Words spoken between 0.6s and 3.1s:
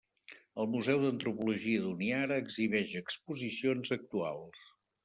El Museu d'Antropologia d'Honiara exhibeix